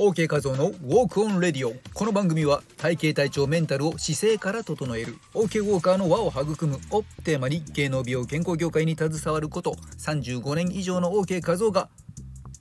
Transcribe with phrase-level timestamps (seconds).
[0.00, 1.74] OK 画像のウォークオンレディオ。
[1.92, 5.18] この番組は体型体調メンタルを姿勢から整える。
[5.34, 6.80] OK ウォーカーの輪を育む。
[6.90, 9.76] をテーマに芸能美容健康業界に携わること。
[9.98, 11.90] 35年以上の OK 画像が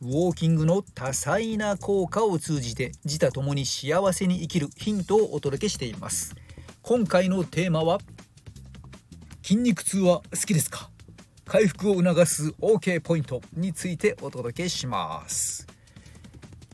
[0.02, 6.36] ウォーキングの多彩な効果を通じて自他ともに幸せに生きるヒントをお届けしています。
[6.82, 8.00] 今回のテーマは
[9.44, 10.90] 筋肉痛は好きですか？
[11.46, 15.66] 回復を促す OK ポイントについてお届けします。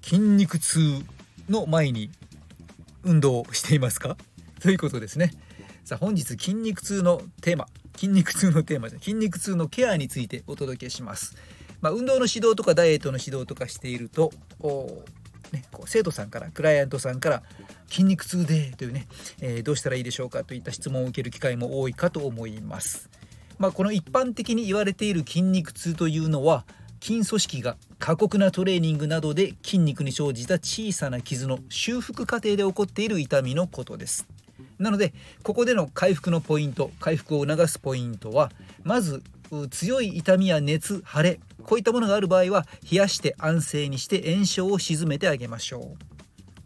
[0.05, 1.04] 筋肉痛
[1.50, 2.12] の前に
[3.04, 4.18] 運動をしていますか？
[4.62, 5.31] ということですね。
[5.84, 7.66] さあ本日筋肉痛のテーマ。
[7.95, 11.36] 筋肉痛のテーマで筋肉痛のケアについてお届けします。
[11.81, 14.31] まあ、運動の指導とかダイエットの指導とかしていると
[15.52, 17.44] ね、こう生徒さんからクライアントさんから
[17.90, 19.08] 筋肉痛でというね、
[19.42, 23.09] えー、どうしたらいいでしょうかといった質問を受ける機会も多いかと思います。
[23.58, 26.66] まあ、この一般的に言われている筋肉痛というのは
[27.02, 34.28] 筋組織が過酷なトレーニングなどで筋肉に生じた小さな傷の修復過程で起こっている痛みのことです。
[34.80, 38.52] なのでここでの回復のポイント回復を促すポイントは
[38.83, 39.23] まず
[39.70, 45.81] 強い痛みや熱腫れこういったものがある場合は冷やして安静にして炎症を鎮めてあげましょう。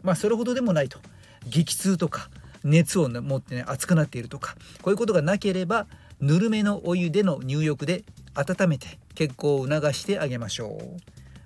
[0.02, 0.98] まあそれほどでもないと。
[1.46, 2.30] 激痛とか
[2.64, 5.86] 熱を持ってね熱くなっているとかこういうことがなければ
[6.20, 11.00] ぬるめのお湯での入浴で温めて血行を促してあげましょう。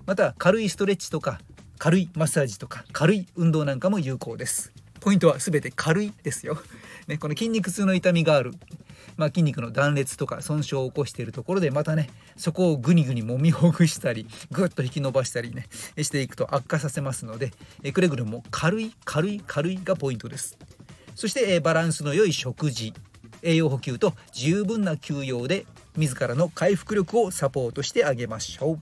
[0.07, 1.41] また軽いストレッチとか
[1.79, 4.73] 軽いマッサージとか軽い運動なんかも有効です。
[5.01, 6.59] ポイントは全て軽いですよ、
[7.09, 8.53] ね、この筋肉痛の痛みがある。
[9.17, 15.69] まあ、筋肉の断裂とか損傷を起こしているところでまたねそこをグニグニ揉みほぐしたりぐっと引き伸ばしたりね
[16.03, 17.53] していくと悪化させますので
[17.85, 20.59] えくれぐれも軽い軽い軽いがポイントです。
[21.15, 22.93] そしてバランスの良い食事。
[23.45, 28.81] 栄養補給と十分な休養で自らの回復力をサポートしてあげましょう。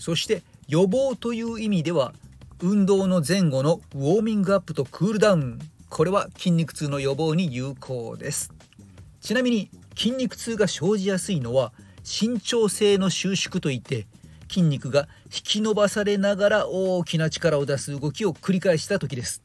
[0.00, 2.12] そして予防という意味では
[2.60, 5.58] 運動の前後のウォーミングアップとクールダウン。
[5.88, 8.52] これは筋肉痛の予防に有効です。
[9.20, 14.06] ちなみに筋肉痛が生じやすいのは伸長性の収縮といって
[14.48, 19.42] 筋肉が引き伸ばされながら大きな力を出す動きを繰り返した時です。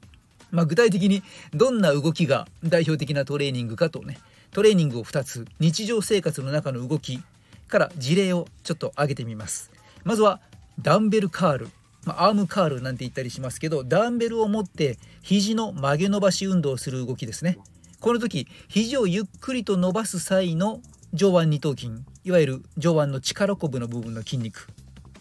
[0.52, 1.24] まあ、具体的に
[1.54, 4.20] どんな動きが代表的なトレーニングかとね
[4.52, 7.22] トレーニングを2つ日常生活の中の動き
[7.68, 9.72] から事例をちょっと挙げてみます。
[10.04, 10.42] まずは
[10.80, 11.70] ダンベルカール、
[12.06, 17.60] ま、アームカールなんて言ったりしますけどダンベルを持って肘の曲げ伸ばし運動をする動きですね。
[18.00, 20.82] この時肘をゆっくりと伸ばす際の
[21.14, 21.92] 上腕二頭筋
[22.24, 24.68] いわゆる上腕の力こぶの部分の筋肉。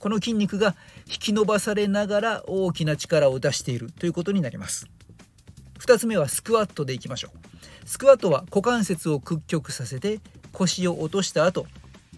[0.01, 0.75] この筋肉が
[1.07, 4.89] 引き伸ばされながら大きな力を出しているということになります。
[5.81, 7.89] 2つ目はスクワットでいきましょう。
[7.89, 10.21] スクワットは股関節を屈曲させて
[10.53, 11.67] 腰を落とした後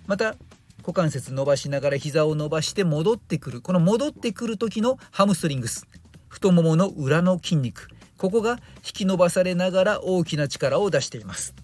[0.06, 0.34] また
[0.78, 3.60] 股関節伸ばしながら膝を伸ばして戻ってくる。
[3.60, 5.86] この戻ってくる時のハムストリングス。
[6.28, 7.88] 太ももの裏の筋肉。
[8.18, 11.54] ここが引き伸ばされながら大きな力を出しています。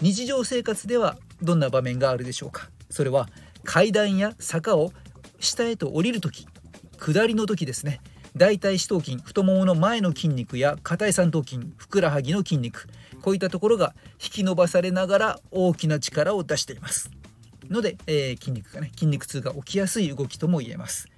[0.00, 2.70] 日常生活ではどんな場面があるでしょうか。
[2.88, 3.28] それは
[3.64, 4.92] 階段や坂を
[5.40, 6.46] 下へと降りる時。
[6.98, 8.00] 下りの時ですね。
[8.36, 12.88] 大腿四頭筋太ももの前の筋肉や硬い三頭筋ふくらはぎの筋肉
[13.22, 17.10] こういったところが引き伸ばされながら大きな力を出しています。
[17.68, 21.08] ので、えー、筋肉がね筋肉痛が起きやすい動きとも言えます。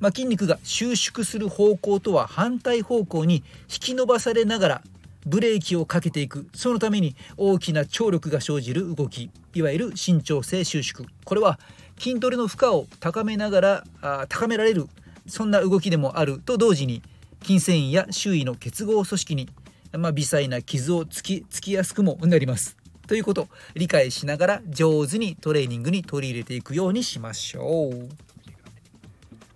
[0.00, 4.82] まあ、筋肉が収縮する方向とは反対方向に引き伸ばされながら
[5.24, 6.48] ブレーキをかけていく。
[6.54, 9.30] そのために大きな張力が生じる動き。
[9.54, 11.08] いわゆる伸長性収縮。
[11.24, 11.60] これは
[11.98, 14.88] 筋トレの負荷を高めながらあ高められる
[15.26, 17.02] そんな動きでもあると同時に
[17.42, 19.48] 筋繊維や周囲の結合組織に、
[19.96, 22.76] まあ、微細な傷をつきつきやすくもなります。
[23.06, 28.08] ということ理解しながら上手にトレーニングに取り入れていくようにしましょう。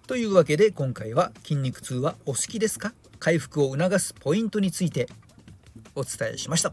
[0.06, 2.92] というわけで今回は筋肉痛はお好きですか？
[3.18, 5.08] 回復を促すポイントについて
[5.94, 6.72] お伝えしました。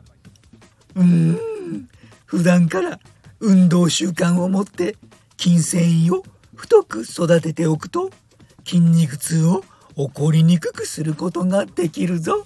[0.95, 1.89] うーん
[2.25, 2.99] 普段から
[3.39, 4.95] 運動習慣を持って
[5.37, 6.23] 筋繊維を
[6.55, 8.11] 太く育てておくと
[8.65, 9.63] 筋肉痛を
[9.95, 12.45] 起こりにくくすることができるぞ。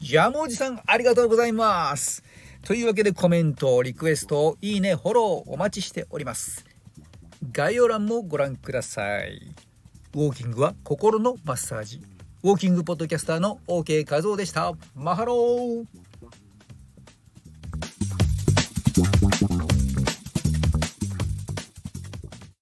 [0.00, 2.22] ジャムおじさんありがとうございます。
[2.62, 6.64] というわけでコメント、リクエスト、いいね、フォローお待ちしております。
[7.52, 9.54] 概要欄もご覧ください。
[10.14, 12.00] ウォーキングは心のマッサージ。
[12.42, 14.72] ウォーキングポッドキャスターの OK 画像でした。
[14.94, 15.84] マハロー